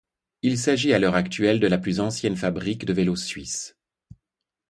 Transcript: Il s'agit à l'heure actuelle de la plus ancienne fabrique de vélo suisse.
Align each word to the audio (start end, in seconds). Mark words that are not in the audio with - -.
Il 0.41 0.57
s'agit 0.57 0.93
à 0.93 0.97
l'heure 0.97 1.13
actuelle 1.13 1.59
de 1.59 1.67
la 1.67 1.77
plus 1.77 1.99
ancienne 1.99 2.35
fabrique 2.35 2.85
de 2.85 2.93
vélo 2.93 3.15
suisse. 3.15 3.77